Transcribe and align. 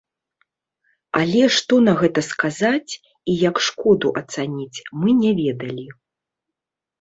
Але 1.19 1.41
што 1.57 1.73
на 1.87 1.93
гэта 2.01 2.23
сказаць 2.29 2.91
і 3.03 3.31
як 3.49 3.55
шкоду 3.67 4.09
ацаніць, 4.23 4.77
мы 5.05 5.09
не 5.21 5.31
ведалі. 5.43 5.87